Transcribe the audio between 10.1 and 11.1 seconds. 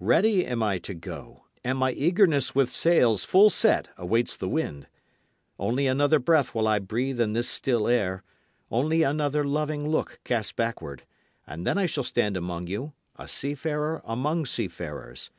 cast backward,